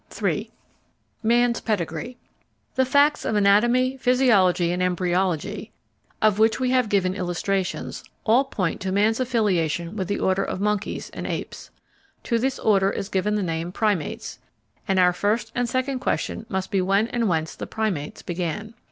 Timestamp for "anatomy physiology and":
3.35-4.81